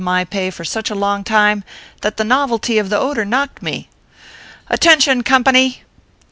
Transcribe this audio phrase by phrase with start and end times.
[0.01, 1.63] 327 my pay for such a long time,
[2.01, 3.87] that the novelty of the odor knocked me.
[4.67, 5.83] Attention, company